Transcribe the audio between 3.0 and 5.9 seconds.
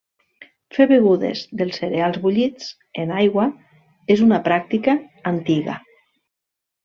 en aigua és una pràctica antiga.